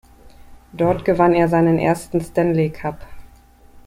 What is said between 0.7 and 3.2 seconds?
Dort gewann er seinen ersten Stanley Cup.